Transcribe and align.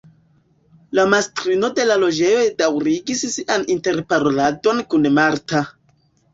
La 0.99 1.03
mastrino 1.13 1.69
de 1.81 1.85
la 1.91 1.99
loĝejo 2.05 2.41
daŭrigis 2.63 3.23
sian 3.37 3.69
interparoladon 3.77 4.85
kun 4.93 5.11
Marta. 5.23 5.67